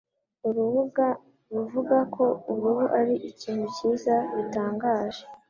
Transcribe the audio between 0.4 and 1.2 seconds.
Urubuga